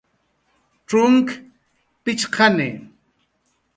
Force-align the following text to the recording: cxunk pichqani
cxunk 0.87 1.27
pichqani 2.03 2.69